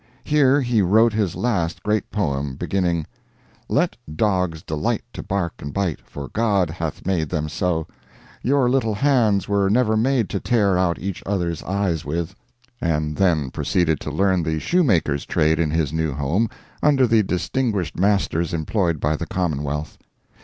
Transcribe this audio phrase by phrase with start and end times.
[0.23, 3.05] Here he wrote his last great poem, beginning:
[3.69, 7.85] "Let dogs delight to bark and bite, For God hath made them so—
[8.41, 12.33] Your little hands were never made To tear out each other's eyes with—"
[12.81, 16.49] and then proceeded to learn the shoemaker's trade in his new home,
[16.81, 19.99] under the distinguished masters employed by the commonwealth.